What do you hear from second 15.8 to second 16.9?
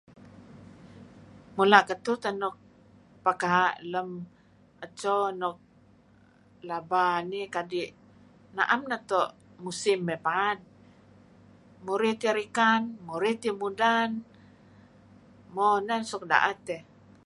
neh suk da'et dih.